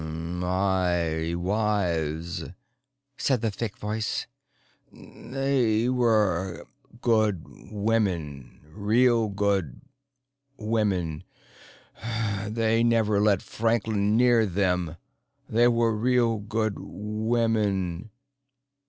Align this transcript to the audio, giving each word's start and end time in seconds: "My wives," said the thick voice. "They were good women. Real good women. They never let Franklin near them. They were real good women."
"My 0.01 1.35
wives," 1.35 2.43
said 3.17 3.41
the 3.41 3.51
thick 3.51 3.77
voice. 3.77 4.25
"They 4.91 5.89
were 5.89 6.65
good 7.01 7.45
women. 7.71 8.61
Real 8.71 9.29
good 9.29 9.79
women. 10.57 11.23
They 12.47 12.83
never 12.83 13.19
let 13.21 13.43
Franklin 13.43 14.17
near 14.17 14.47
them. 14.47 14.97
They 15.47 15.67
were 15.67 15.95
real 15.95 16.39
good 16.39 16.79
women." 16.79 18.09